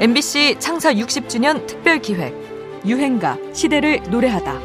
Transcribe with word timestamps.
MBC 0.00 0.56
창사 0.58 0.94
60주년 0.94 1.66
특별 1.66 2.00
기획 2.00 2.34
유행가 2.86 3.36
시대를 3.52 4.00
노래하다. 4.08 4.58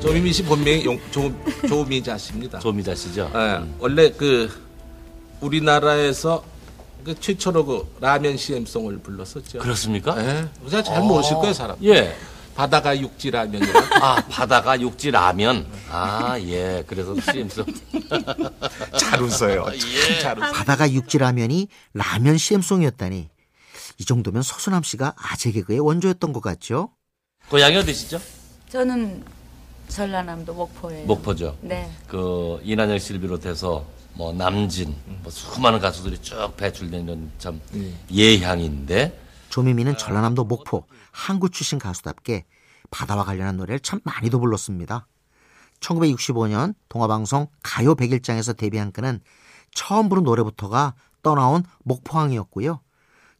조미미 0.00 0.32
씨 0.32 0.42
본명이 0.42 0.84
용, 0.84 0.98
조, 1.12 1.32
조미자 1.68 2.18
씨입니다. 2.18 2.58
조미자 2.60 2.92
씨죠? 2.96 3.30
예, 3.36 3.60
원래 3.78 4.10
그 4.10 4.50
우리나라에서 5.40 6.42
그 7.04 7.14
최초로 7.20 7.64
그 7.66 7.96
라면 8.00 8.36
CM송을 8.36 8.98
불렀었죠. 8.98 9.60
그렇습니까? 9.60 10.16
예, 10.20 10.48
제가 10.68 10.82
잘 10.82 11.02
모실 11.02 11.36
거예요, 11.36 11.52
사람. 11.52 11.76
예. 11.84 12.16
바다가 12.56 12.98
육지 12.98 13.30
라면이라. 13.30 13.80
아, 14.02 14.16
바다가 14.28 14.80
육지 14.80 15.12
라면. 15.12 15.64
아, 15.90 16.38
예. 16.40 16.84
그래서 16.86 17.14
CM송. 17.20 17.64
잘 18.98 19.22
웃어요. 19.22 19.66
예. 19.72 20.18
잘 20.20 20.38
웃어요. 20.38 20.52
바다가 20.52 20.90
육지라면이 20.90 21.68
라면 21.94 22.38
CM송이었다니 22.38 23.28
이 23.98 24.04
정도면 24.04 24.42
서수남 24.42 24.82
씨가 24.82 25.14
아재 25.16 25.50
개그의 25.52 25.80
원조였던 25.80 26.32
것 26.32 26.40
같죠? 26.40 26.90
고향이 27.50 27.76
어디시죠? 27.76 28.20
저는 28.68 29.24
전라남도 29.88 30.54
목포예요. 30.54 31.06
목포죠. 31.06 31.56
네. 31.62 31.90
그 32.06 32.60
이난영 32.62 32.98
씨를 32.98 33.20
비롯해서 33.20 33.86
뭐 34.12 34.32
남진, 34.32 34.94
뭐 35.22 35.30
수많은 35.30 35.78
가수들이 35.80 36.18
쭉 36.20 36.54
배출된 36.56 37.04
이런 37.04 37.30
참 37.38 37.60
예향인데 38.12 39.18
조미미는 39.48 39.96
전라남도 39.96 40.44
목포 40.44 40.84
항구 41.10 41.48
출신 41.50 41.78
가수답게 41.78 42.44
바다와 42.90 43.24
관련한 43.24 43.56
노래를 43.56 43.80
참 43.80 44.00
많이도 44.04 44.40
불렀습니다. 44.40 45.06
1965년 45.80 46.74
동화방송 46.88 47.48
가요 47.62 47.94
100일장에서 47.94 48.56
데뷔한 48.56 48.92
그는 48.92 49.20
처음 49.72 50.08
부른 50.08 50.24
노래부터가 50.24 50.94
떠나온 51.22 51.62
목포항이었고요. 51.84 52.80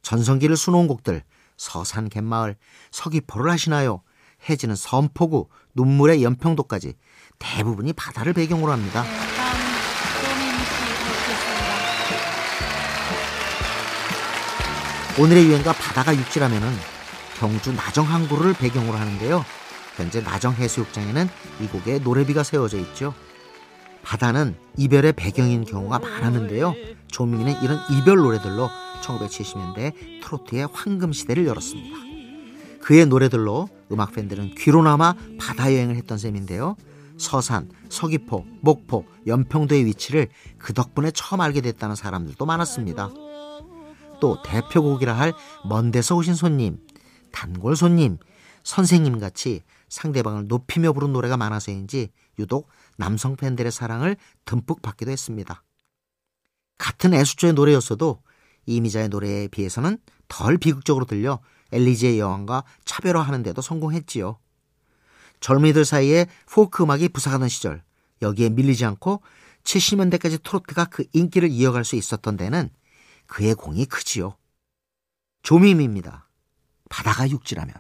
전성기를 0.03 0.56
수놓은 0.56 0.86
곡들 0.86 1.22
서산 1.56 2.08
갯마을 2.08 2.56
서귀포를 2.91 3.50
하시나요? 3.50 4.03
해지는 4.48 4.77
섬포구 4.77 5.48
눈물의 5.75 6.22
연평도까지 6.22 6.95
대부분이 7.39 7.92
바다를 7.95 8.33
배경으로 8.33 8.70
합니다. 8.70 9.02
모시겠습니다. 9.02 9.48
오늘의 15.20 15.47
유행가 15.47 15.73
바다가 15.73 16.14
육지라면은 16.17 16.73
경주 17.39 17.73
나정 17.73 18.06
항구를 18.06 18.55
배경으로 18.55 18.97
하는데요. 18.97 19.45
현재 19.99 20.21
나정 20.23 20.55
해수욕장에는 20.55 21.29
이 21.61 21.67
곡의 21.67 22.01
노래비가 22.01 22.43
세워져 22.43 22.79
있죠. 22.79 23.15
바다는 24.03 24.57
이별의 24.77 25.13
배경인 25.15 25.65
경우가 25.65 25.99
많았는데요. 25.99 26.75
조민이는 27.09 27.63
이런 27.63 27.79
이별 27.91 28.17
노래들로 28.19 28.71
1970년대 29.03 30.23
트로트의 30.23 30.69
황금 30.73 31.13
시대를 31.13 31.47
열었습니다. 31.47 31.97
그의 32.81 33.07
노래들로 33.07 33.69
음악 33.93 34.13
팬들은 34.13 34.55
귀로나마 34.57 35.15
바다 35.39 35.73
여행을 35.73 35.97
했던 35.97 36.17
셈인데요. 36.17 36.77
서산, 37.19 37.69
서귀포, 37.89 38.47
목포, 38.61 39.05
연평도의 39.27 39.85
위치를 39.87 40.29
그 40.57 40.73
덕분에 40.73 41.11
처음 41.11 41.41
알게 41.41 41.61
됐다는 41.61 41.97
사람들도 41.97 42.47
많았습니다. 42.47 43.11
또 44.21 44.43
대표곡이라 44.43 45.13
할 45.13 45.33
먼데서 45.69 46.17
오신 46.17 46.35
손님, 46.35 46.79
단골 47.33 47.77
손님, 47.77 48.19
선생님 48.63 49.19
같이 49.19 49.63
상대방을 49.89 50.48
높이며 50.48 50.92
부른 50.92 51.12
노래가 51.12 51.36
많아서인지 51.36 52.11
유독 52.39 52.69
남성 52.97 53.36
팬들의 53.36 53.70
사랑을 53.72 54.17
듬뿍 54.45 54.83
받기도 54.83 55.11
했습니다. 55.11 55.64
같은 56.78 57.14
애수조의 57.14 57.55
노래였어도 57.55 58.22
이미자의 58.67 59.08
노래에 59.08 59.48
비해서는 59.48 59.98
덜 60.28 60.58
비극적으로 60.58 61.05
들려 61.05 61.41
엘리지의 61.73 62.18
여왕과 62.18 62.64
차별화하는 62.85 63.42
데도 63.42 63.63
성공했지요. 63.63 64.39
젊은이들 65.40 65.85
사이에 65.85 66.27
포크 66.51 66.83
음악이 66.83 67.08
부상하던 67.11 67.48
시절 67.48 67.83
여기에 68.23 68.51
밀리지 68.51 68.84
않고 68.84 69.23
70년대까지 69.64 70.42
트로트가 70.42 70.86
그 70.86 71.05
인기를 71.13 71.51
이어갈 71.51 71.84
수 71.84 71.96
있었던 71.96 72.36
데는 72.36 72.70
그의 73.27 73.55
공이 73.55 73.86
크지요. 73.86 74.36
조미미입니다. 75.42 76.29
바다가 76.89 77.29
육지라면. 77.29 77.74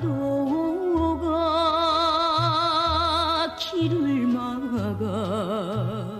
파도가 0.00 1.28
길을 3.58 4.26
막아 4.28 6.18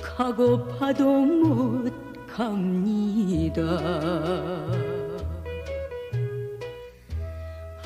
가고파도 0.00 1.04
못 1.04 1.92
갑니다. 2.26 3.60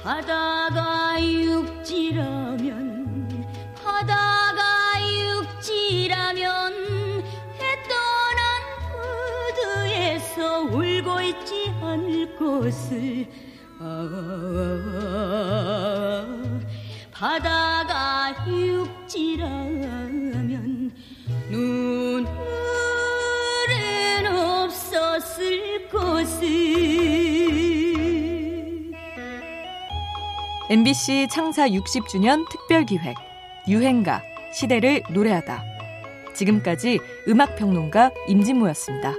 바다가 0.03 1.17
육지라면 1.21 2.69
바다가 3.75 4.63
육지라면 5.59 6.73
해 7.59 7.63
떠난 7.89 8.39
부두에서 9.57 10.63
울고 10.63 11.09
있지 11.23 11.73
않을 11.81 12.37
것을 12.37 13.27
아 13.31 13.54
바다가 17.13 18.35
육지라면 18.47 19.93
눈물은 21.51 22.27
없었을 24.27 25.89
것을 25.89 26.45
MBC 30.71 31.29
창사 31.31 31.69
60주년 31.69 32.49
특별 32.49 32.85
기획 32.87 33.15
유행가 33.69 34.23
시대를 34.53 35.03
노래하다. 35.11 35.63
지금까지 36.35 37.01
음악 37.29 37.57
평론가 37.57 38.11
임진모였습니다. 38.29 39.15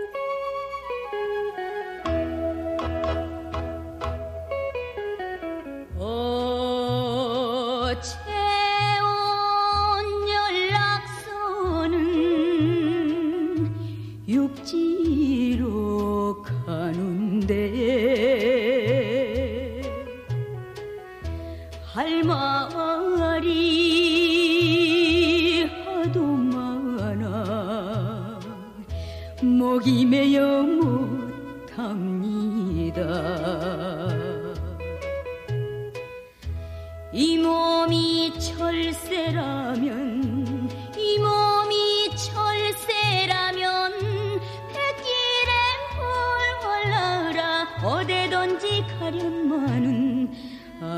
채온 7.93 9.05
연락선은 11.87 11.99
육지로 14.27 16.41
가는데 16.41 17.53
할 21.93 22.23
말이 23.17 23.53
하도 25.63 26.21
많아 26.23 28.39
목이 29.43 30.05
메여 30.05 30.63
못합니다 31.75 33.01
이 37.17 37.37
몸이 37.37 38.37
철새라면 38.37 39.79
이 40.97 41.17
몸이 41.17 42.09
철새라면 42.13 43.93
백길에 44.73 45.51
홀홀 45.95 46.89
날아 46.89 47.69
어디든지 47.81 48.83
가련마는 48.99 50.29
아 50.81 50.91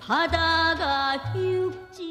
바다 0.00 0.74